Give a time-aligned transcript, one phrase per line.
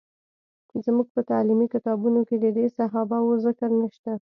[0.85, 4.11] زموږ په تعلیمي کتابونو کې د دې صحابه وو ذکر نشته.